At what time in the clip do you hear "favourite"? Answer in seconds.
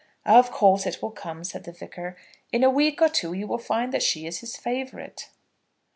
4.57-5.29